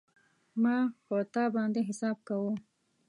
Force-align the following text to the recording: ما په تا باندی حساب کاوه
ما 0.61 0.75
په 1.07 1.15
تا 1.33 1.43
باندی 1.55 1.81
حساب 1.89 2.17
کاوه 2.27 2.53